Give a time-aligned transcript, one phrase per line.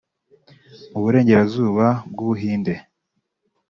[0.91, 2.73] mu burengerazuba bw’u Buhinde